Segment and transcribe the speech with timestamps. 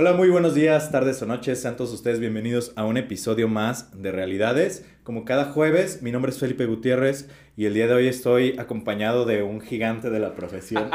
[0.00, 1.60] Hola, muy buenos días, tardes o noches.
[1.60, 4.86] Sean todos ustedes bienvenidos a un episodio más de Realidades.
[5.02, 9.24] Como cada jueves, mi nombre es Felipe Gutiérrez y el día de hoy estoy acompañado
[9.24, 10.88] de un gigante de la profesión.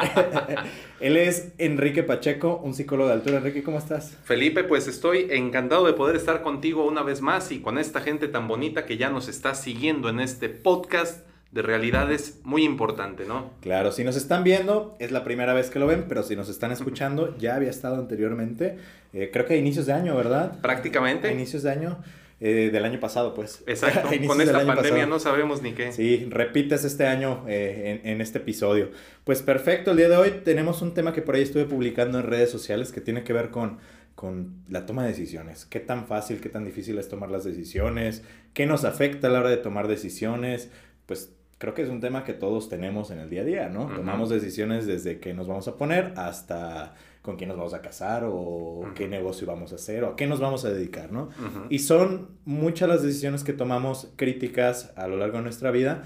[1.02, 3.40] Él es Enrique Pacheco, un psicólogo de altura.
[3.40, 4.18] Enrique, ¿cómo estás?
[4.24, 8.30] Felipe, pues estoy encantado de poder estar contigo una vez más y con esta gente
[8.30, 13.52] tan bonita que ya nos está siguiendo en este podcast de realidades muy importante, ¿no?
[13.62, 16.50] Claro, si nos están viendo, es la primera vez que lo ven, pero si nos
[16.50, 18.78] están escuchando, ya había estado anteriormente,
[19.14, 20.60] eh, creo que a inicios de año, ¿verdad?
[20.62, 21.28] Prácticamente.
[21.28, 22.00] A inicios de año.
[22.46, 23.64] Eh, del año pasado, pues.
[23.68, 25.94] Exacto, con esta pandemia no sabemos ni qué.
[25.94, 28.90] Sí, repites este año eh, en, en, este episodio.
[29.24, 32.26] Pues perfecto, el día de hoy tenemos un tema que por ahí estuve publicando en
[32.26, 33.78] redes sociales que tiene que ver con,
[34.16, 35.66] con la toma de decisiones.
[35.66, 38.24] ¿Qué tan fácil, qué tan difícil es tomar las decisiones?
[38.54, 40.70] ¿Qué nos afecta a la hora de tomar decisiones?
[41.06, 41.32] Pues
[41.64, 43.88] creo que es un tema que todos tenemos en el día a día, ¿no?
[43.88, 48.26] Tomamos decisiones desde qué nos vamos a poner hasta con quién nos vamos a casar
[48.28, 51.30] o qué negocio vamos a hacer o a qué nos vamos a dedicar, ¿no?
[51.70, 56.04] Y son muchas las decisiones que tomamos críticas a lo largo de nuestra vida.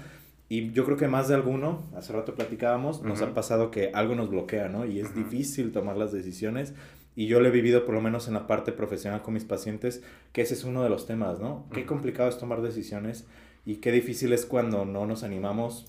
[0.48, 4.14] Y yo creo que más de alguno, hace rato platicábamos, nos ha pasado que algo
[4.14, 4.86] nos bloquea, ¿no?
[4.86, 6.72] Y es difícil tomar las decisiones.
[7.16, 10.04] Y yo lo he vivido por lo menos en la parte profesional con mis pacientes,
[10.32, 11.66] que ese es uno de los temas, ¿no?
[11.72, 13.26] Qué complicado es tomar decisiones
[13.68, 15.84] y qué difícil es cuando no nos animamos.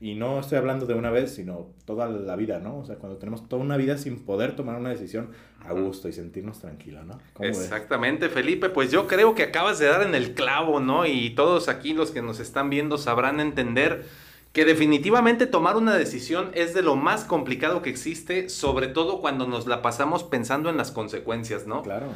[0.00, 2.78] Y no estoy hablando de una vez, sino toda la vida, ¿no?
[2.78, 5.28] O sea, cuando tenemos toda una vida sin poder tomar una decisión
[5.62, 7.18] a gusto y sentirnos tranquilos, ¿no?
[7.40, 8.70] Exactamente, Felipe.
[8.70, 11.04] Pues yo creo que acabas de dar en el clavo, ¿no?
[11.04, 14.06] Y todos aquí los que nos están viendo sabrán entender
[14.54, 19.46] que definitivamente tomar una decisión es de lo más complicado que existe, sobre todo cuando
[19.46, 21.82] nos la pasamos pensando en las consecuencias, ¿no?
[21.82, 22.06] Claro.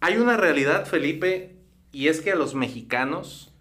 [0.00, 1.56] Hay una realidad, Felipe,
[1.92, 3.53] y es que a los mexicanos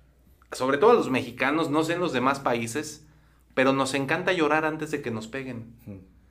[0.53, 3.05] sobre todo a los mexicanos, no sé en los demás países,
[3.53, 5.75] pero nos encanta llorar antes de que nos peguen.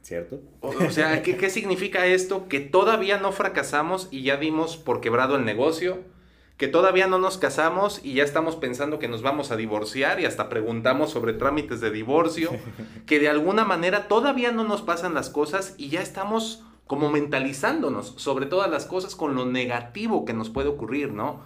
[0.03, 0.41] ¿Cierto?
[0.61, 2.49] O, sea, ¿qué, ¿qué, significa esto?
[2.49, 6.01] Que todavía no fracasamos y ya dimos por quebrado el negocio,
[6.57, 10.27] que todavía no nos casamos y ya estamos pensando que nos vamos a divorciar y
[10.27, 12.51] hasta preguntamos sobre trámites de divorcio,
[13.07, 18.15] que de alguna manera todavía no nos pasan las cosas y ya estamos como mentalizándonos
[18.17, 21.41] sobre todas las cosas con lo negativo que nos puede ocurrir, ¿no?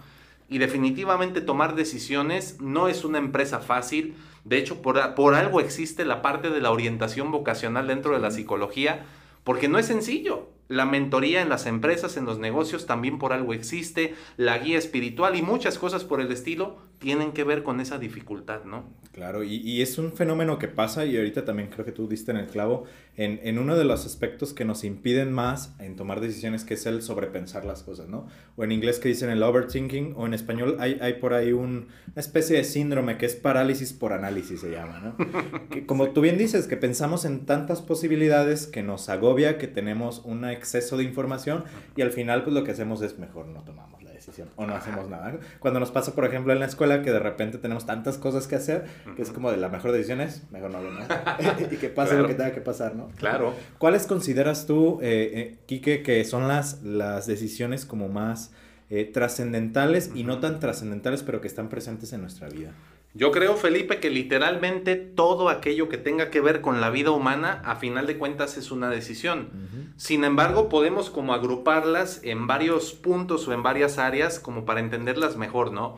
[0.49, 4.15] Y definitivamente tomar decisiones no es una empresa fácil.
[4.45, 8.31] De hecho, por, por, algo existe la parte de la orientación vocacional dentro de la
[8.31, 9.05] psicología,
[9.43, 10.49] porque no es sencillo.
[10.67, 14.15] La mentoría en las empresas, en los negocios, también por algo existe.
[14.35, 18.63] La guía espiritual y muchas cosas por el estilo tienen que ver con esa dificultad,
[18.65, 18.83] ¿no?
[19.13, 22.31] Claro, y, y, es un fenómeno que pasa y ahorita también creo que tú diste
[22.31, 22.85] en el clavo
[23.15, 26.85] en, en, uno de los aspectos que nos impiden más en tomar decisiones, que es
[26.85, 28.27] el sobrepensar las cosas, ¿no?
[28.55, 31.87] O en inglés que dicen el overthinking, o en español hay, hay por ahí un,
[32.07, 35.69] una especie de síndrome que es parálisis por análisis, se llama, ¿no?
[35.69, 40.21] que, como tú bien dices, que pensamos en tantas posibilidades que nos agobia, que tenemos
[40.25, 41.63] un exceso de información
[41.95, 44.75] y al final pues lo que hacemos es mejor no tomamos la decisión o no
[44.75, 45.37] hacemos nada.
[45.59, 48.55] Cuando nos pasa, por ejemplo, en la escuela que de repente tenemos tantas cosas que
[48.55, 48.85] hacer,
[49.15, 51.37] que es como de la mejor decisión es, mejor no nada.
[51.71, 53.09] y que pase lo que tenga que pasar, ¿no?
[53.17, 53.53] Claro.
[53.77, 58.51] ¿Cuáles consideras tú, eh, eh, Quique, que son las, las decisiones como más
[58.89, 62.71] eh, trascendentales y no tan trascendentales, pero que están presentes en nuestra vida?
[63.17, 67.63] Yo creo, Felipe, que literalmente todo aquello que tenga que ver con la vida humana,
[67.65, 69.49] a final de cuentas, es una decisión.
[69.95, 75.35] Sin embargo, podemos como agruparlas en varios puntos o en varias áreas como para entenderlas
[75.35, 75.97] mejor, ¿no?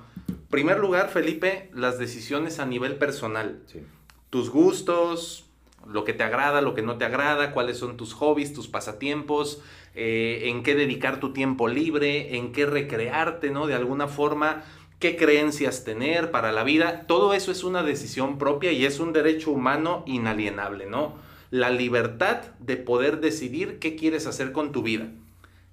[0.50, 3.63] Primer lugar, Felipe, las decisiones a nivel personal.
[3.66, 3.81] Sí.
[4.29, 5.50] Tus gustos,
[5.85, 9.62] lo que te agrada, lo que no te agrada, cuáles son tus hobbies, tus pasatiempos,
[9.96, 13.68] eh, en qué dedicar tu tiempo libre, en qué recrearte, ¿no?
[13.68, 14.63] De alguna forma,
[14.99, 17.05] qué creencias tener para la vida.
[17.07, 21.15] Todo eso es una decisión propia y es un derecho humano inalienable, ¿no?
[21.51, 25.07] La libertad de poder decidir qué quieres hacer con tu vida.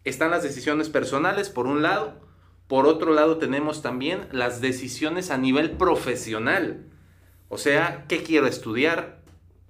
[0.04, 2.14] Están las decisiones personales, por un lado.
[2.69, 6.84] Por otro lado, tenemos también las decisiones a nivel profesional.
[7.48, 9.20] O sea, qué quiero estudiar,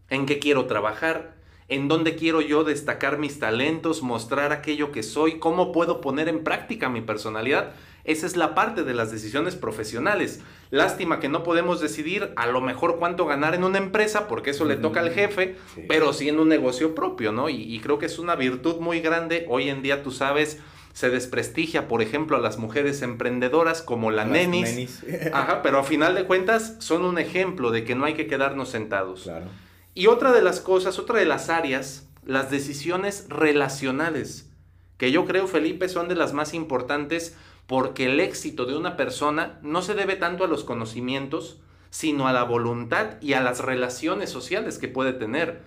[0.08, 1.36] en qué quiero trabajar,
[1.68, 6.44] en dónde quiero yo destacar mis talentos, mostrar aquello que soy, cómo puedo poner en
[6.44, 7.72] práctica mi personalidad.
[8.06, 10.41] Esa es la parte de las decisiones profesionales.
[10.70, 14.64] Lástima que no podemos decidir a lo mejor cuánto ganar en una empresa, porque eso
[14.64, 15.82] le toca al jefe, sí.
[15.88, 17.48] pero sí en un negocio propio, ¿no?
[17.48, 19.44] Y, y, creo que es una virtud muy grande.
[19.48, 20.60] Hoy en día, tú sabes,
[20.92, 24.70] se desprestigia, por ejemplo, a las mujeres emprendedoras como la las nenis.
[24.70, 25.04] nenis.
[25.32, 28.68] Ajá, pero a final de cuentas son un ejemplo de que no hay que quedarnos
[28.68, 29.24] sentados.
[29.24, 29.47] Claro.
[29.94, 34.48] Y otra de las cosas, otra de las áreas, las decisiones relacionales,
[34.97, 37.36] que yo creo, Felipe, son de las más importantes
[37.66, 41.59] porque el éxito de una persona no se debe tanto a los conocimientos,
[41.91, 45.63] sino a la voluntad y a las relaciones sociales que puede tener.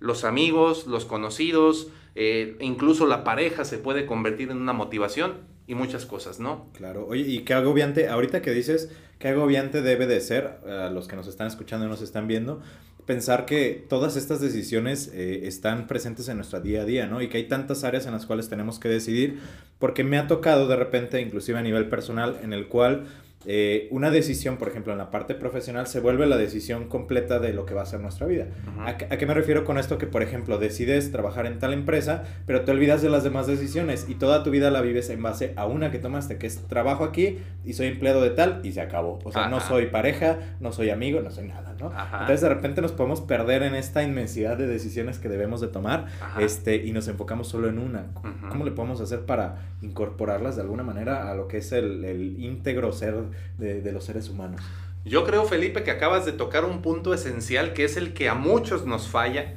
[0.00, 5.74] los amigos, los conocidos, eh, incluso la pareja se puede convertir en una motivación y
[5.74, 6.68] muchas cosas, ¿no?
[6.72, 11.08] Claro, oye, y qué agobiante, ahorita que dices, qué agobiante debe de ser, a los
[11.08, 12.60] que nos están escuchando y nos están viendo,
[13.06, 17.20] pensar que todas estas decisiones eh, están presentes en nuestra día a día, ¿no?
[17.20, 19.40] Y que hay tantas áreas en las cuales tenemos que decidir,
[19.78, 23.06] porque me ha tocado de repente, inclusive a nivel personal, en el cual
[23.44, 27.52] eh, una decisión, por ejemplo, en la parte profesional, se vuelve la decisión completa de
[27.52, 28.46] lo que va a ser nuestra vida.
[28.84, 29.98] ¿A, qué me refiero con esto?
[29.98, 34.06] Que, por ejemplo, decides trabajar en tal empresa, pero te olvidas de las demás decisiones
[34.08, 37.04] y toda tu vida la vives en base a una que tomaste, que es trabajo
[37.04, 39.18] aquí y soy empleado de tal y se acabó.
[39.24, 41.92] O sea, no soy pareja, no soy amigo, no soy nada, ¿no?
[42.12, 46.06] Entonces, de repente nos podemos perder en esta inmensidad de decisiones que debemos de tomar
[46.38, 48.06] este, y nos enfocamos solo en una.
[48.48, 52.40] ¿Cómo le podemos hacer para incorporarlas de alguna manera a lo que es el, el
[52.40, 54.60] íntegro ser de, los seres humanos.
[55.04, 58.34] Yo creo, Felipe, que acabas de tocar un punto esencial que es el que a
[58.34, 59.54] muchos nos falla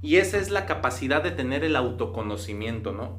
[0.00, 3.18] y esa es la capacidad de tener el autoconocimiento, ¿no?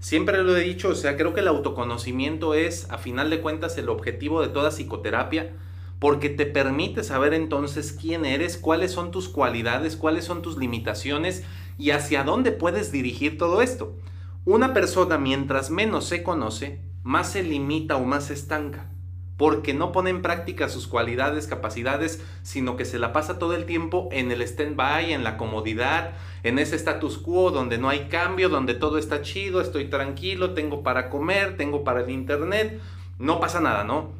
[0.00, 3.78] Siempre lo he dicho, o sea, creo que el autoconocimiento es, a final de cuentas,
[3.78, 5.52] el objetivo de toda psicoterapia,
[5.98, 11.44] porque te permite saber entonces quién eres, cuáles son tus cualidades, cuáles son tus limitaciones
[11.78, 13.96] y hacia dónde puedes dirigir todo esto.
[14.44, 18.90] Una persona, mientras menos se conoce, más se limita o más se estanca
[19.36, 23.64] porque no pone en práctica sus cualidades, capacidades, sino que se la pasa todo el
[23.64, 26.12] tiempo en el stand-by, en la comodidad,
[26.44, 30.82] en ese status quo donde no hay cambio, donde todo está chido, estoy tranquilo, tengo
[30.82, 32.80] para comer, tengo para el internet,
[33.18, 34.12] no pasa nada, ¿no?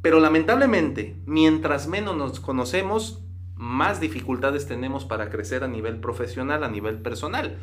[0.00, 3.20] Pero lamentablemente, mientras menos nos conocemos,
[3.56, 7.58] más dificultades tenemos para crecer a nivel profesional, a nivel personal.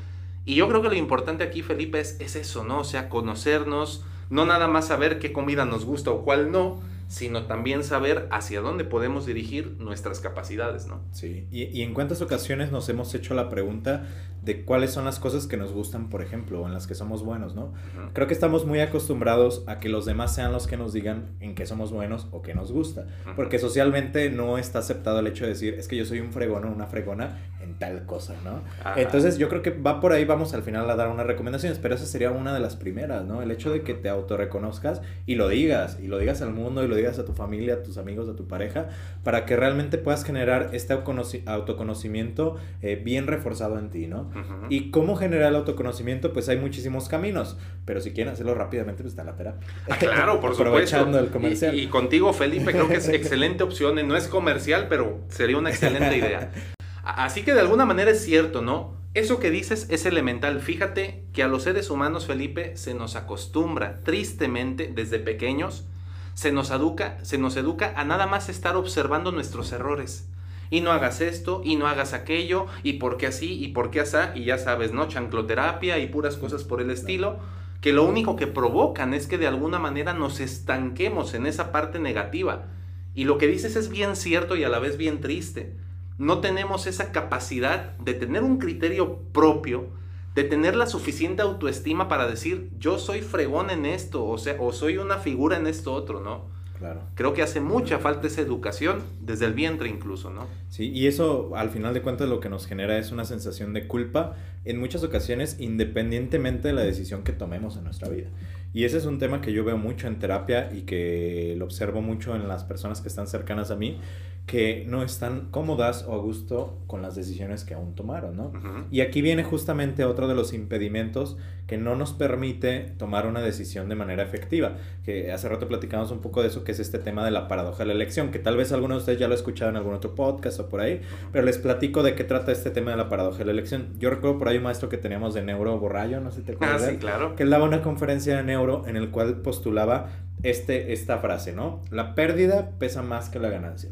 [0.45, 2.79] Y yo creo que lo importante aquí, Felipe, es, es eso, ¿no?
[2.79, 7.45] O sea, conocernos, no nada más saber qué comida nos gusta o cuál no, sino
[7.45, 11.01] también saber hacia dónde podemos dirigir nuestras capacidades, ¿no?
[11.11, 14.07] Sí, y, y, en cuántas ocasiones nos hemos hecho la pregunta
[14.41, 17.23] de cuáles son las cosas que nos gustan, por ejemplo, o en las que somos
[17.23, 17.73] buenos, ¿no?
[18.13, 21.53] Creo que estamos muy acostumbrados a que los demás sean los que nos digan en
[21.53, 23.05] qué somos buenos o qué nos gusta,
[23.35, 26.63] porque socialmente no está aceptado el hecho de decir, es que yo soy un fregón
[26.63, 27.39] o una fregona
[27.81, 28.61] tal cosa, ¿no?
[28.95, 31.95] Entonces yo creo que va por ahí, vamos al final a dar unas recomendaciones, pero
[31.95, 33.41] esa sería una de las primeras, ¿no?
[33.41, 36.87] El hecho de que te autorreconozcas y lo digas, y lo digas al mundo, y
[36.87, 38.89] lo digas a tu familia, a tus amigos, a tu pareja,
[39.23, 44.29] para que realmente puedas generar este autoconocimiento eh, bien reforzado en ti, ¿no?
[44.69, 49.13] Y cómo generar el autoconocimiento, pues hay muchísimos caminos, pero si quieren hacerlo rápidamente, pues
[49.13, 49.67] está la terapia.
[49.89, 51.73] Ah, claro, por Aprovechando el comercial.
[51.73, 55.71] Y, y, contigo, Felipe, creo que es excelente opción, no es comercial, pero sería una
[55.71, 56.51] excelente idea.
[57.03, 58.93] Así que de alguna manera es cierto, ¿no?
[59.13, 60.61] Eso que dices es elemental.
[60.61, 65.85] Fíjate que a los seres humanos, Felipe, se nos acostumbra tristemente desde pequeños,
[66.33, 70.29] se nos educa, se nos educa a nada más estar observando nuestros errores.
[70.69, 73.99] Y no hagas esto, y no hagas aquello, y por qué así, y por qué
[73.99, 75.07] así, y ya sabes, ¿no?
[75.07, 77.39] Chancloterapia y puras cosas por el estilo,
[77.81, 81.99] que lo único que provocan es que de alguna manera nos estanquemos en esa parte
[81.99, 82.67] negativa.
[83.13, 85.75] Y lo que dices es bien cierto y a la vez bien triste
[86.21, 89.87] no tenemos esa capacidad de tener un criterio propio,
[90.35, 94.71] de tener la suficiente autoestima para decir, yo soy fregón en esto, o sea, o
[94.71, 96.45] soy una figura en esto otro, ¿no?
[96.77, 97.01] Claro.
[97.15, 100.45] Creo que hace mucha falta esa educación, desde el vientre incluso, ¿no?
[100.69, 103.87] Sí, y eso al final de cuentas lo que nos genera es una sensación de
[103.87, 108.29] culpa en muchas ocasiones, independientemente de la decisión que tomemos en nuestra vida.
[108.73, 112.01] Y ese es un tema que yo veo mucho en terapia y que lo observo
[112.01, 113.99] mucho en las personas que están cercanas a mí,
[114.45, 118.51] que no están cómodas o a gusto con las decisiones que aún tomaron, ¿no?
[118.91, 123.87] Y aquí viene justamente otro de los impedimentos que no nos permite tomar una decisión
[123.87, 124.73] de manera efectiva,
[125.05, 127.79] que hace rato platicamos un poco de eso, que es este tema de la paradoja
[127.79, 129.93] de la elección, que tal vez algunos de ustedes ya lo han escuchado en algún
[129.93, 133.07] otro podcast o por ahí, pero les platico de qué trata este tema de la
[133.07, 133.93] paradoja de la elección.
[133.99, 136.51] Yo recuerdo por ahí un maestro que teníamos de neuro borrayo, no sé si te
[136.53, 136.83] acuerdas.
[136.83, 137.37] Ah, sí, claro.
[137.37, 140.09] Que él daba una conferencia de neuro en el cual postulaba
[140.43, 141.81] este, esta frase, ¿no?
[141.91, 143.89] La pérdida pesa más que la ganancia.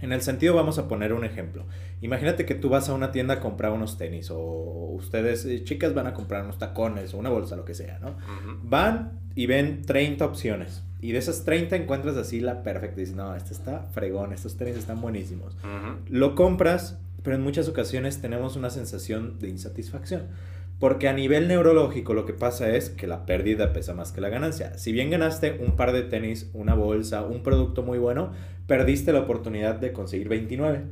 [0.00, 1.64] En el sentido, vamos a poner un ejemplo.
[2.00, 4.38] Imagínate que tú vas a una tienda a comprar unos tenis o
[4.94, 8.16] ustedes, eh, chicas, van a comprar unos tacones o una bolsa, lo que sea, ¿no?
[8.62, 10.82] Van y ven 30 opciones.
[11.02, 12.96] Y de esas 30 encuentras así la perfecta.
[12.96, 15.56] Dices, no, este está fregón, estos tenis están buenísimos.
[16.08, 20.28] Lo compras, pero en muchas ocasiones tenemos una sensación de insatisfacción.
[20.80, 24.30] Porque a nivel neurológico lo que pasa es que la pérdida pesa más que la
[24.30, 24.78] ganancia.
[24.78, 28.32] Si bien ganaste un par de tenis, una bolsa, un producto muy bueno,
[28.66, 30.84] perdiste la oportunidad de conseguir 29.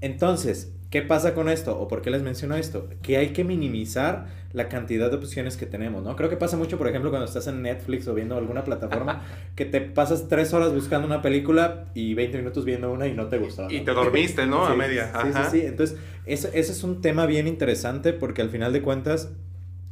[0.00, 1.78] Entonces, ¿qué pasa con esto?
[1.78, 2.88] ¿O por qué les menciono esto?
[3.02, 6.16] Que hay que minimizar la cantidad de opciones que tenemos, ¿no?
[6.16, 9.22] Creo que pasa mucho, por ejemplo, cuando estás en Netflix o viendo alguna plataforma,
[9.54, 13.26] que te pasas tres horas buscando una película y 20 minutos viendo una y no
[13.26, 13.70] te gustó.
[13.70, 14.64] Y te dormiste, ¿no?
[14.64, 15.12] a media.
[15.22, 15.66] Sí, sí, sí.
[15.66, 19.32] Entonces, ese, ese es un tema bien interesante porque al final de cuentas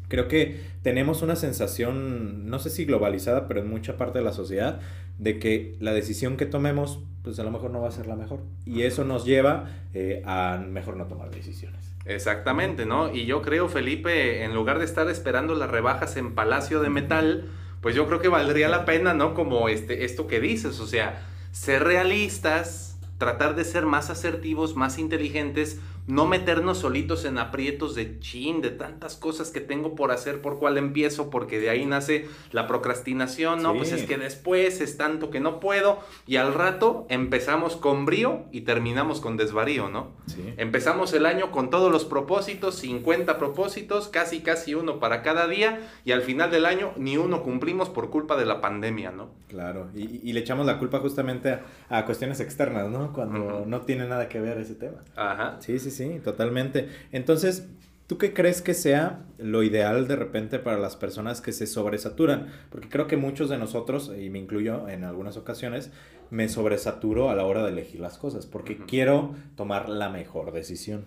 [0.09, 4.33] creo que tenemos una sensación, no sé si globalizada, pero en mucha parte de la
[4.33, 4.81] sociedad,
[5.19, 8.17] de que la decisión que tomemos, pues a lo mejor no va a ser la
[8.17, 8.41] mejor.
[8.65, 11.95] Y eso nos lleva eh, a mejor no tomar decisiones.
[12.05, 13.13] Exactamente, ¿no?
[13.13, 17.51] Y yo creo, Felipe, en lugar de estar esperando las rebajas en Palacio de Metal,
[17.81, 19.35] pues yo creo que valdría la pena, ¿no?
[19.35, 24.99] Como este, esto que dices, o sea, ser realistas, tratar de ser más asertivos, más
[24.99, 30.41] inteligentes, no meternos solitos en aprietos de chin, de tantas cosas que tengo por hacer,
[30.41, 33.75] por cuál empiezo, porque de ahí nace la procrastinación, ¿no?
[33.75, 38.45] Pues es que después es tanto que no puedo y al rato empezamos con brío
[38.53, 40.13] y terminamos con desvarío, ¿no?
[40.27, 40.55] Sí.
[40.57, 45.81] Empezamos el año con todos los propósitos, 50 propósitos, casi casi uno para cada día
[46.05, 49.31] y al final del año ni uno cumplimos por culpa de la pandemia, ¿no?
[49.49, 51.59] Claro, y, le echamos la culpa justamente
[51.89, 53.13] a, cuestiones externas, ¿no?
[53.13, 54.99] Cuando no tiene nada que ver ese tema.
[55.15, 55.57] Ajá.
[55.61, 56.89] Sí, sí, sí, totalmente.
[57.13, 57.69] Entonces,
[58.07, 62.49] ¿tú qué crees que sea lo ideal de repente para las personas que se sobresaturan?
[62.71, 65.91] Porque creo que muchos de nosotros, y me incluyo en algunas ocasiones,
[66.31, 71.07] me sobresaturo a la hora de elegir las cosas, porque quiero tomar la mejor decisión.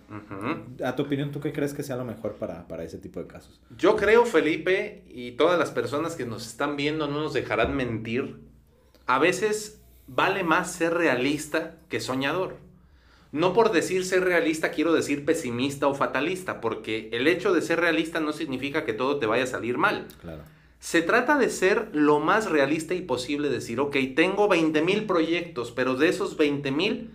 [0.82, 3.26] A tu opinión, ¿tú qué crees que sea lo mejor para, para ese tipo de
[3.26, 3.60] casos?
[3.76, 8.38] Yo creo, Felipe, y todas las personas que nos están viendo no nos dejarán mentir,
[9.06, 12.56] a veces vale más ser realista que soñador.
[13.32, 17.80] No por decir ser realista quiero decir pesimista o fatalista, porque el hecho de ser
[17.80, 20.08] realista no significa que todo te vaya a salir mal.
[20.20, 20.42] Claro.
[20.80, 25.70] Se trata de ser lo más realista y posible, decir, ok, tengo 20 mil proyectos,
[25.70, 27.10] pero de esos 20 mil,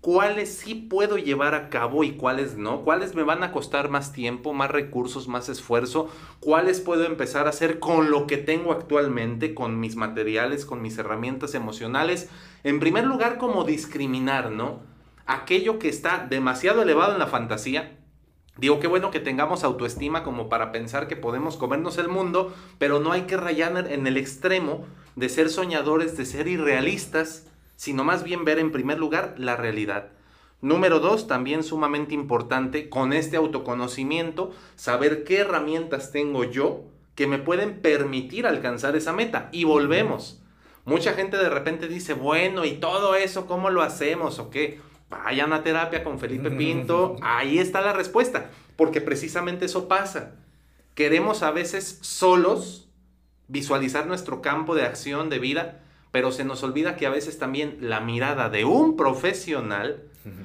[0.00, 2.82] ¿cuáles sí puedo llevar a cabo y cuáles no?
[2.82, 6.08] ¿Cuáles me van a costar más tiempo, más recursos, más esfuerzo?
[6.38, 10.96] ¿Cuáles puedo empezar a hacer con lo que tengo actualmente, con mis materiales, con mis
[10.96, 12.28] herramientas emocionales?
[12.62, 14.80] En primer lugar, como discriminar, ¿no?
[15.28, 17.98] Aquello que está demasiado elevado en la fantasía.
[18.56, 22.98] Digo, qué bueno que tengamos autoestima como para pensar que podemos comernos el mundo, pero
[22.98, 28.24] no hay que rayar en el extremo de ser soñadores, de ser irrealistas, sino más
[28.24, 30.08] bien ver en primer lugar la realidad.
[30.60, 37.38] Número dos, también sumamente importante, con este autoconocimiento, saber qué herramientas tengo yo que me
[37.38, 39.50] pueden permitir alcanzar esa meta.
[39.52, 40.42] Y volvemos.
[40.84, 44.80] Mucha gente de repente dice, bueno, ¿y todo eso cómo lo hacemos o qué?
[45.10, 50.36] Vayan a terapia con Felipe Pinto, ahí está la respuesta, porque precisamente eso pasa.
[50.94, 52.88] Queremos a veces solos
[53.46, 57.78] visualizar nuestro campo de acción de vida, pero se nos olvida que a veces también
[57.80, 60.04] la mirada de un profesional,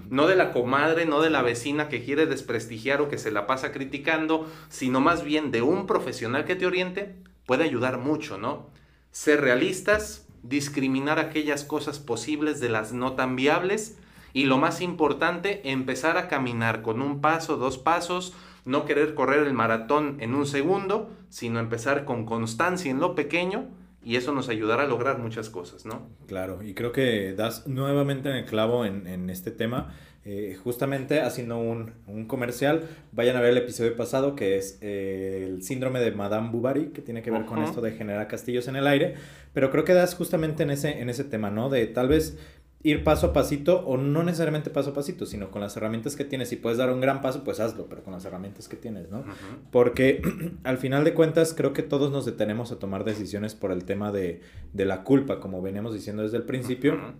[0.09, 3.47] no de la comadre, no de la vecina que quiere desprestigiar o que se la
[3.47, 7.15] pasa criticando, sino más bien de un profesional que te oriente,
[7.45, 8.69] puede ayudar mucho, ¿no?
[9.11, 13.97] Ser realistas, discriminar aquellas cosas posibles de las no tan viables
[14.33, 18.33] y lo más importante, empezar a caminar con un paso, dos pasos,
[18.65, 23.67] no querer correr el maratón en un segundo, sino empezar con constancia en lo pequeño
[24.03, 26.09] y eso nos ayudará a lograr muchas cosas, ¿no?
[26.27, 29.93] Claro, y creo que das nuevamente en el clavo en, este tema.
[30.25, 35.63] Eh, justamente haciendo un, comercial, vayan a ver el episodio pasado que es eh, el
[35.63, 38.87] síndrome de Madame Bovary, que tiene que ver con esto de generar castillos en el
[38.87, 39.15] aire,
[39.53, 41.69] pero creo que das justamente en ese, en ese tema, ¿no?
[41.69, 42.37] De tal vez
[42.83, 46.25] ir paso a pasito o no necesariamente paso a pasito, sino con las herramientas que
[46.25, 46.49] tienes.
[46.49, 49.23] Si puedes dar un gran paso, pues hazlo, pero con las herramientas que tienes, ¿no?
[49.71, 50.21] Porque
[50.63, 54.11] al final de cuentas creo que todos nos detenemos a tomar decisiones por el tema
[54.11, 54.41] de,
[54.73, 57.15] de la culpa, como veníamos diciendo desde el principio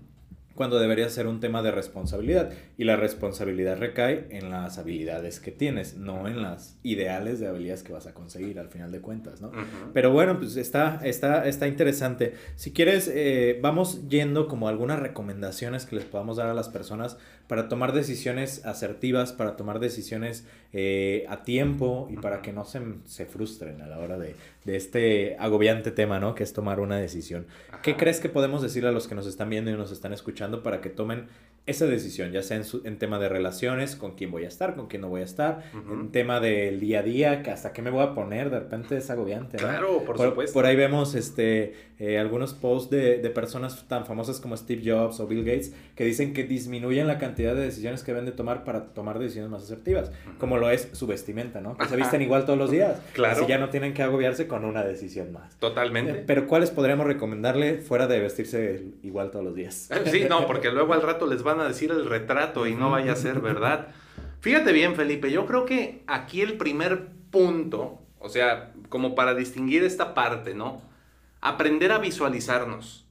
[0.56, 2.52] cuando debería ser un tema de responsabilidad.
[2.78, 7.84] Y la responsabilidad recae en las habilidades que tienes, no en las ideales de habilidades
[7.84, 9.52] que vas a conseguir al final de cuentas, ¿no?
[9.94, 12.34] Pero bueno, pues está, está, está interesante.
[12.56, 17.18] Si quieres, eh, vamos yendo como algunas recomendaciones que les podamos dar a las personas
[17.48, 22.82] para tomar decisiones asertivas, para tomar decisiones eh, a tiempo y para que no se,
[23.06, 24.36] se frustren a la hora de,
[24.66, 26.36] de, este agobiante tema, ¿no?
[26.36, 27.46] Que es tomar una decisión.
[27.82, 30.64] ¿Qué crees que podemos decirle a los que nos están viendo y nos están escuchando
[30.64, 31.28] para que tomen
[31.65, 34.88] esa decisión, ya sea en, en, tema de relaciones, con quién voy a estar, con
[34.88, 37.89] quién no voy a estar, en tema del día a día, que hasta qué me
[37.89, 39.58] voy a poner, de repente es agobiante.
[39.58, 40.53] Claro, por, supuesto.
[40.53, 45.22] Por ahí vemos este, eh, algunos posts de, de, personas tan famosas como Steve Jobs
[45.22, 48.65] o Bill Gates que dicen que disminuyen la cantidad de decisiones que deben de tomar
[48.65, 51.77] para tomar decisiones más asertivas, como lo es su vestimenta, ¿no?
[51.77, 53.01] Que se visten igual todos los días.
[53.13, 53.38] Claro.
[53.38, 55.58] Así ya no tienen que agobiarse con una decisión más.
[55.60, 56.12] Totalmente.
[56.12, 59.89] Eh, pero ¿cuáles podríamos recomendarle fuera de vestirse igual todos los días?
[60.05, 62.90] Sí, no, porque luego al rato les va van a decir el retrato y no
[62.90, 63.90] vaya a ser verdad.
[64.42, 69.84] Fíjate bien, Felipe, yo creo que aquí el primer punto, o sea, como para distinguir
[69.84, 70.82] esta parte, ¿no?
[71.42, 73.06] Aprender a visualizarnos.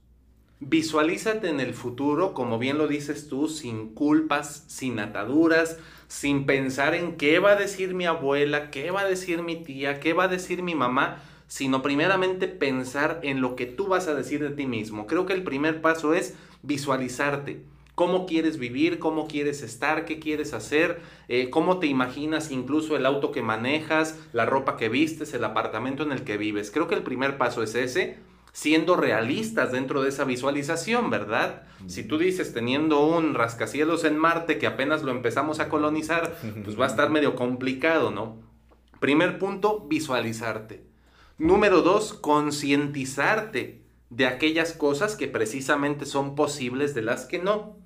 [0.60, 6.94] Visualízate en el futuro, como bien lo dices tú, sin culpas, sin ataduras, sin pensar
[6.94, 10.24] en qué va a decir mi abuela, qué va a decir mi tía, qué va
[10.24, 14.54] a decir mi mamá, sino primeramente pensar en lo que tú vas a decir de
[14.54, 15.06] ti mismo.
[15.06, 20.54] Creo que el primer paso es visualizarte cómo quieres vivir, cómo quieres estar, qué quieres
[20.54, 25.44] hacer, eh, cómo te imaginas incluso el auto que manejas, la ropa que vistes, el
[25.44, 26.70] apartamento en el que vives.
[26.70, 28.18] Creo que el primer paso es ese,
[28.52, 31.62] siendo realistas dentro de esa visualización, ¿verdad?
[31.86, 36.78] Si tú dices teniendo un rascacielos en Marte que apenas lo empezamos a colonizar, pues
[36.78, 38.38] va a estar medio complicado, ¿no?
[39.00, 40.84] Primer punto, visualizarte.
[41.38, 47.81] Número dos, concientizarte de aquellas cosas que precisamente son posibles de las que no.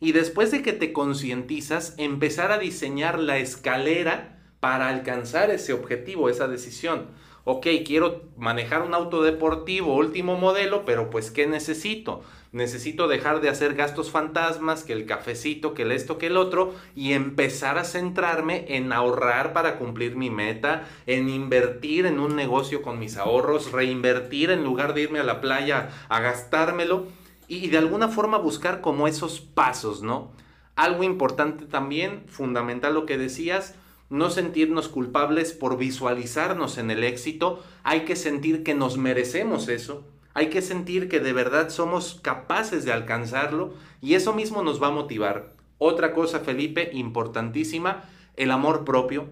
[0.00, 6.30] Y después de que te concientizas, empezar a diseñar la escalera para alcanzar ese objetivo,
[6.30, 7.08] esa decisión.
[7.44, 12.22] Ok, quiero manejar un auto deportivo último modelo, pero pues ¿qué necesito?
[12.52, 16.74] Necesito dejar de hacer gastos fantasmas, que el cafecito, que el esto, que el otro,
[16.94, 22.82] y empezar a centrarme en ahorrar para cumplir mi meta, en invertir en un negocio
[22.82, 27.06] con mis ahorros, reinvertir en lugar de irme a la playa a gastármelo
[27.50, 30.30] y de alguna forma buscar como esos pasos, ¿no?
[30.76, 33.74] Algo importante también, fundamental lo que decías,
[34.08, 40.04] no sentirnos culpables por visualizarnos en el éxito, hay que sentir que nos merecemos eso,
[40.32, 44.86] hay que sentir que de verdad somos capaces de alcanzarlo y eso mismo nos va
[44.86, 45.52] a motivar.
[45.78, 48.04] Otra cosa, Felipe, importantísima,
[48.36, 49.28] el amor propio,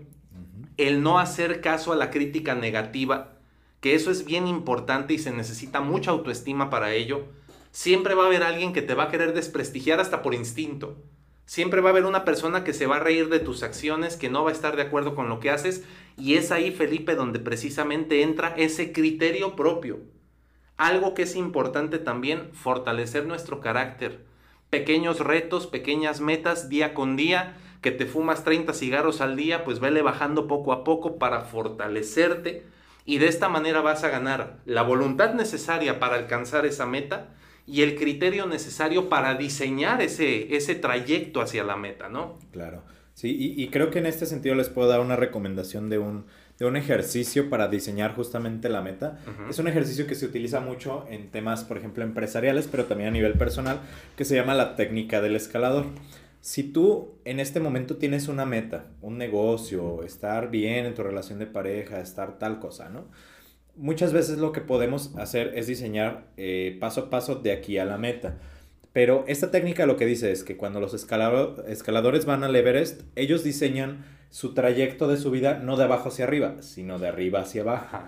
[0.77, 3.35] el no hacer caso a la crítica negativa,
[3.81, 7.38] que eso es bien importante y se necesita mucha autoestima para ello
[7.79, 10.97] siempre va a haber alguien que te va a querer desprestigiar hasta por instinto.
[11.47, 14.29] Siempre va a haber una persona que se va a reír de tus acciones, que
[14.29, 15.85] no va a estar de acuerdo con lo que haces.
[16.17, 20.01] Y es ahí, Felipe, donde precisamente entra ese criterio propio.
[20.77, 24.25] Algo que es importante también, fortalecer nuestro carácter.
[24.71, 27.59] Pequeños retos, pequeñas metas día con día.
[27.81, 32.67] Que te fumas 30 cigarros al día, pues vele bajando poco a poco para fortalecerte.
[33.05, 37.37] Y de esta manera vas a ganar la voluntad necesaria para alcanzar esa meta
[37.69, 42.39] y el criterio necesario para diseñar ese, ese trayecto hacia la meta, ¿no?
[42.51, 42.83] Claro.
[43.13, 46.67] Sí, y, creo que en este sentido les puedo dar una recomendación de un, de
[46.67, 49.19] un ejercicio para diseñar justamente la meta.
[49.51, 53.13] Es un ejercicio que se utiliza mucho en temas, por ejemplo, empresariales, pero también a
[53.13, 53.81] nivel personal,
[54.17, 55.87] que se llama la técnica del escalador.
[56.41, 61.41] Si tú en este momento tienes una meta, un negocio, estar bien en tu relación
[61.41, 63.07] de pareja, estar tal cosa, ¿no?
[63.79, 67.85] Muchas veces lo que podemos hacer es diseñar eh, paso a paso de aquí a
[67.85, 68.37] la meta.
[68.93, 73.45] Pero esta técnica lo que dice es que cuando los escaladores van al Everest, ellos
[73.45, 77.63] diseñan su trayecto de su vida no de abajo hacia arriba, sino de arriba hacia
[77.63, 77.99] abajo.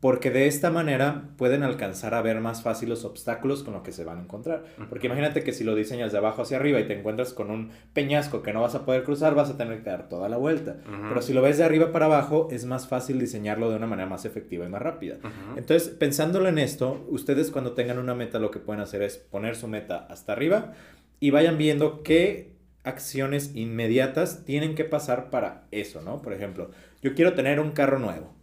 [0.00, 3.92] Porque de esta manera pueden alcanzar a ver más fácil los obstáculos con los que
[3.92, 4.64] se van a encontrar.
[4.90, 7.70] Porque imagínate que si lo diseñas de abajo hacia arriba y te encuentras con un
[7.94, 10.76] peñasco que no vas a poder cruzar, vas a tener que dar toda la vuelta.
[11.08, 14.08] Pero si lo ves de arriba para abajo, es más fácil diseñarlo de una manera
[14.08, 15.16] más efectiva y más rápida.
[15.56, 19.56] Entonces, pensándolo en esto, ustedes cuando tengan una meta lo que pueden hacer es poner
[19.56, 20.74] su meta hasta arriba
[21.20, 22.54] y vayan viendo qué
[22.84, 26.22] acciones inmediatas tienen que pasar para eso, ¿no?
[26.22, 26.70] Por ejemplo,
[27.02, 28.35] yo quiero tener un carro nuevo.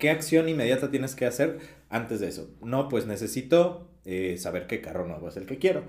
[0.00, 1.60] ¿Qué acción inmediata tienes que hacer
[1.90, 2.50] antes de eso?
[2.62, 5.84] No, pues necesito eh, saber qué carro nuevo es el que quiero.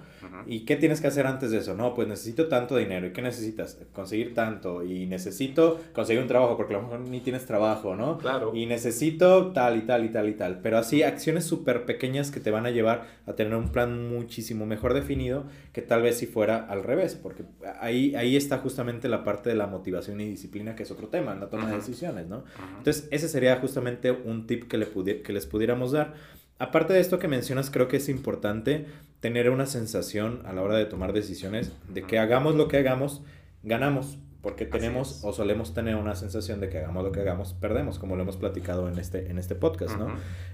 [0.45, 1.75] ¿Y qué tienes que hacer antes de eso?
[1.75, 3.07] No, pues necesito tanto dinero.
[3.07, 3.79] ¿Y qué necesitas?
[3.93, 4.83] Conseguir tanto.
[4.83, 8.17] Y necesito conseguir un trabajo, porque a lo mejor ni tienes trabajo, ¿no?
[8.17, 8.51] Claro.
[8.55, 10.59] Y necesito tal y tal y tal y tal.
[10.61, 14.65] Pero así, acciones súper pequeñas que te van a llevar a tener un plan muchísimo
[14.65, 17.43] mejor definido que tal vez si fuera al revés, porque
[17.79, 21.31] ahí, ahí está justamente la parte de la motivación y disciplina, que es otro tema
[21.31, 22.43] en la toma de decisiones, ¿no?
[22.77, 26.13] Entonces, ese sería justamente un tip que, le que les pudiéramos dar.
[26.61, 28.85] Aparte de esto que mencionas, creo que es importante
[29.19, 33.23] tener una sensación a la hora de tomar decisiones de que hagamos lo que hagamos,
[33.63, 37.99] ganamos, porque tenemos o solemos tener una sensación de que hagamos lo que hagamos, perdemos,
[37.99, 40.07] como lo hemos platicado en este, en este podcast, ¿no?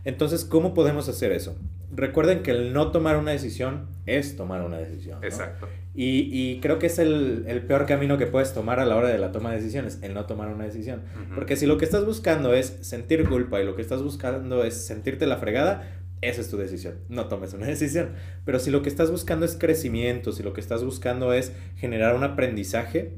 [0.04, 1.56] Entonces, ¿cómo podemos hacer eso?
[1.95, 5.23] Recuerden que el no tomar una decisión es tomar una decisión.
[5.23, 5.69] Exacto.
[5.95, 9.08] Y, y, creo que es el, el, peor camino que puedes tomar a la hora
[9.08, 11.02] de la toma de decisiones, el no tomar una decisión.
[11.34, 14.86] Porque si lo que estás buscando es sentir culpa y lo que estás buscando es
[14.86, 15.89] sentirte la fregada,
[16.21, 16.95] esa es tu decisión.
[17.10, 18.10] No tomes una decisión.
[18.45, 22.15] Pero si lo que estás buscando es crecimiento, si lo que estás buscando es generar
[22.15, 23.13] un aprendizaje,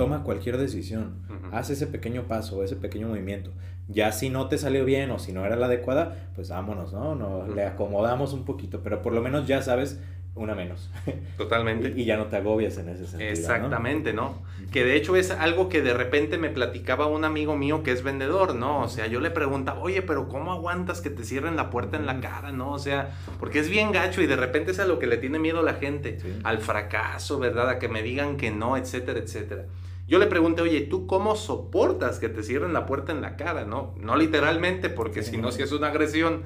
[0.00, 1.12] toma cualquier decisión.
[1.52, 3.50] Haz ese pequeño paso, ese pequeño movimiento.
[3.86, 7.14] Ya si no te salió bien o si no era la adecuada, pues vámonos, ¿no?
[7.14, 10.00] no Le acomodamos un poquito, pero por lo menos ya sabes
[10.34, 10.88] una menos.
[11.36, 11.92] Totalmente.
[11.94, 13.30] y, ya no te agobias en ese sentido.
[13.30, 14.40] Exactamente, ¿no?
[14.72, 18.02] Que de hecho es algo que de repente me platicaba un amigo mío que es
[18.02, 18.80] vendedor, ¿no?
[18.80, 22.06] O sea, yo le preguntaba, oye, pero ¿cómo aguantas que te cierren la puerta en
[22.06, 22.72] la cara, ¿no?
[22.72, 25.38] O sea, porque es bien gacho y de repente es a lo que le tiene
[25.38, 27.68] miedo la gente, al fracaso, ¿verdad?
[27.68, 29.66] A que me digan que no, etcétera, etcétera.
[30.10, 33.64] Yo le pregunté, oye, ¿tú cómo soportas que te cierren la puerta en la cara?
[33.64, 36.42] No, no literalmente, porque si no, si es una agresión.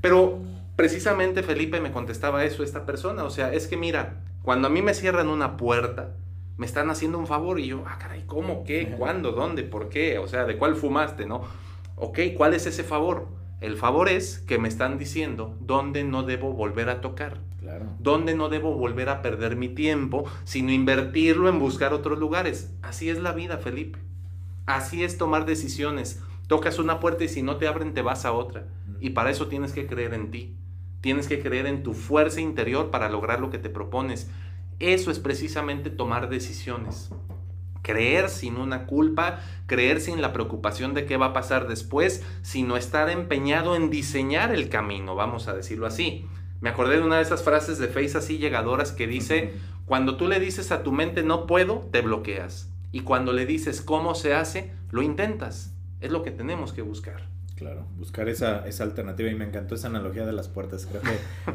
[0.00, 0.38] Pero
[0.76, 3.24] precisamente Felipe me contestaba eso esta persona.
[3.24, 6.16] O sea, es que mira, cuando a mí me cierran una puerta,
[6.56, 8.64] me están haciendo un favor y yo, ah, caray, ¿cómo?
[8.64, 8.94] ¿Qué?
[8.96, 9.32] ¿Cuándo?
[9.32, 9.62] ¿Dónde?
[9.62, 10.16] ¿Por qué?
[10.16, 11.26] O sea, ¿de cuál fumaste?
[11.26, 11.42] ¿No?
[11.96, 13.28] Ok, ¿cuál es ese favor?
[13.60, 17.40] El favor es que me están diciendo dónde no debo volver a tocar.
[17.76, 17.92] Claro.
[17.98, 22.74] Dónde no debo volver a perder mi tiempo, sino invertirlo en buscar otros lugares.
[22.82, 23.98] Así es la vida, Felipe.
[24.66, 26.22] Así es tomar decisiones.
[26.48, 28.66] Tocas una puerta y si no te abren, te vas a otra.
[29.00, 30.56] Y para eso tienes que creer en ti.
[31.00, 34.30] Tienes que creer en tu fuerza interior para lograr lo que te propones.
[34.78, 37.10] Eso es precisamente tomar decisiones.
[37.82, 42.76] Creer sin una culpa, creer sin la preocupación de qué va a pasar después, sino
[42.76, 46.26] estar empeñado en diseñar el camino, vamos a decirlo así.
[46.60, 50.26] Me acordé de una de esas frases de Face así llegadoras que dice, cuando tú
[50.26, 52.70] le dices a tu mente no puedo, te bloqueas.
[52.92, 55.74] Y cuando le dices cómo se hace, lo intentas.
[56.00, 57.28] Es lo que tenemos que buscar.
[57.56, 60.86] Claro, buscar esa, esa alternativa y me encantó esa analogía de las puertas.
[60.86, 61.00] Creo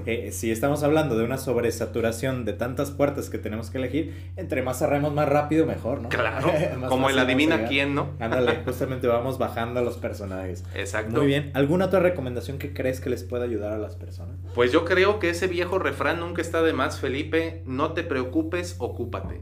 [0.03, 4.31] que eh, si estamos hablando de una sobresaturación de tantas puertas que tenemos que elegir,
[4.35, 6.09] entre más cerremos más rápido, mejor, ¿no?
[6.09, 6.51] Claro,
[6.89, 8.09] como el adivina quién, ¿no?
[8.19, 10.63] Ándale, justamente vamos bajando a los personajes.
[10.73, 11.17] Exacto.
[11.17, 14.37] Muy bien, ¿alguna otra recomendación que crees que les pueda ayudar a las personas?
[14.55, 18.75] Pues yo creo que ese viejo refrán nunca está de más, Felipe, no te preocupes,
[18.79, 19.41] ocúpate.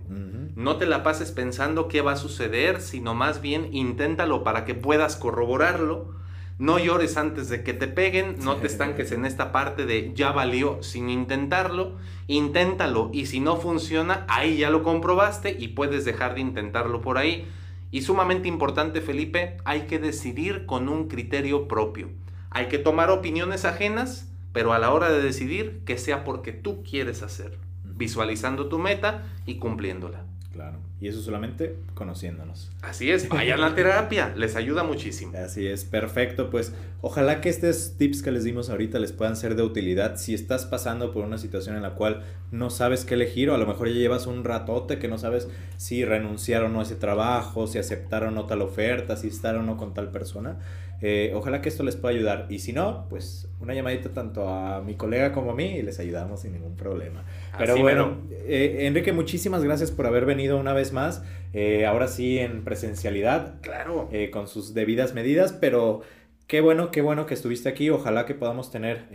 [0.56, 4.76] No te la pases pensando qué va a suceder, sino más bien inténtalo para que
[4.76, 6.19] puedas corroborarlo
[6.60, 10.34] no llores antes de que te peguen, no te estanques en esta parte de ya
[10.34, 11.96] valió sin intentarlo,
[12.28, 17.18] inténtalo y si no funciona, ahí ya lo comprobaste y puedes dejar de intentarlo por
[17.18, 17.48] ahí.
[17.92, 22.10] Y sumamente importante, Felipe, hay que decidir con un criterio propio.
[22.50, 26.84] Hay que tomar opiniones ajenas, pero a la hora de decidir que sea porque tú
[26.84, 30.26] quieres hacer, visualizando tu meta y cumpliéndola.
[30.52, 30.89] Claro.
[31.02, 32.72] Y eso solamente conociéndonos.
[32.82, 35.38] Así es, vayan a la terapia, les ayuda muchísimo.
[35.38, 36.50] Así es, perfecto.
[36.50, 40.18] Pues ojalá que estos tips que les dimos ahorita les puedan ser de utilidad.
[40.18, 43.58] Si estás pasando por una situación en la cual no sabes qué elegir, o a
[43.58, 46.96] lo mejor ya llevas un ratote que no sabes si renunciar o no a ese
[46.96, 50.58] trabajo, si aceptar o no tal oferta, si estar o no con tal persona
[51.02, 52.48] eh, ojalá que esto les pueda ayudar.
[52.50, 56.00] Y si no, pues una llamadita tanto a mi colega como a mí y les
[56.00, 57.24] ayudamos sin ningún problema.
[57.58, 61.24] Pero bueno, eh, Enrique, muchísimas gracias por haber venido una vez más.
[61.54, 63.56] Eh, ahora sí en presencialidad.
[63.62, 64.10] Claro.
[64.32, 66.02] con sus debidas medidas, pero
[66.48, 67.90] qué bueno, qué bueno que estuviste aquí.
[67.90, 69.08] Ojalá que podamos tener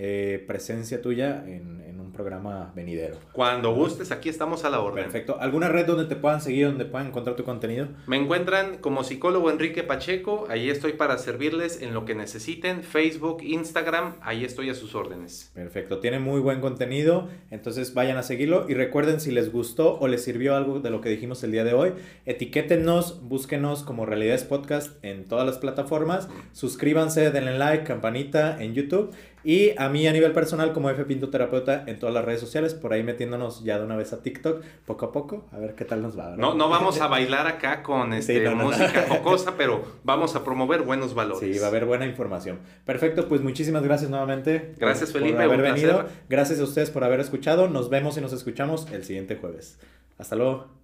[0.47, 3.17] presencia tuya en, en programa venidero.
[3.33, 5.05] Cuando gustes, aquí estamos a la orden.
[5.05, 5.37] Perfecto.
[5.41, 7.89] ¿Alguna red donde te puedan seguir, donde puedan encontrar tu contenido?
[8.07, 10.47] Me encuentran como psicólogo Enrique Pacheco.
[10.49, 12.83] Ahí estoy para servirles en lo que necesiten.
[12.83, 15.51] Facebook, Instagram, ahí estoy a sus órdenes.
[15.55, 15.99] Perfecto.
[15.99, 17.29] Tiene muy buen contenido.
[17.51, 18.67] Entonces vayan a seguirlo.
[18.69, 21.65] Y recuerden si les gustó o les sirvió algo de lo que dijimos el día
[21.65, 21.93] de hoy,
[22.25, 26.29] etiquétenos, búsquenos como Realidades Podcast en todas las plataformas.
[26.53, 29.15] Suscríbanse, denle like, campanita en YouTube.
[29.45, 32.73] Y a mí a nivel personal como F Pinto Terapeuta en todas las redes sociales,
[32.73, 35.85] por ahí metiéndonos ya de una vez a TikTok, poco a poco, a ver qué
[35.85, 36.35] tal nos va.
[36.37, 41.15] No, no, vamos a bailar acá con este, música jocosa, pero vamos a promover buenos
[41.15, 41.55] valores.
[41.55, 42.59] Sí, va a haber buena información.
[42.87, 44.75] Perfecto, pues muchísimas gracias nuevamente.
[44.79, 46.07] Gracias Felipe, por haber venido.
[46.29, 47.69] Gracias a ustedes por haber escuchado.
[47.69, 49.79] Nos vemos y nos escuchamos el siguiente jueves.
[50.19, 50.84] Hasta luego.